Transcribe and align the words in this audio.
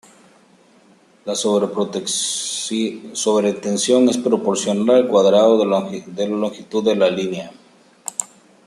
La 1.25 1.35
sobretensión 1.35 4.09
es 4.09 4.17
proporcional 4.17 4.89
al 4.95 5.07
cuadrado 5.07 5.59
de 5.59 5.65
la 5.67 5.87
longitud 6.39 6.83
de 6.83 6.95
la 6.95 7.07
línea. 7.11 7.51